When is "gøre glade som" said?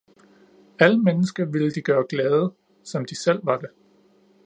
1.81-3.05